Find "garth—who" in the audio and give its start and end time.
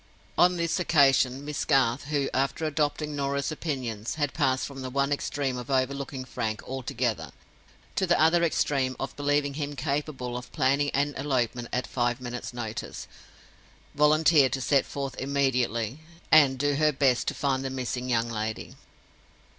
1.63-2.27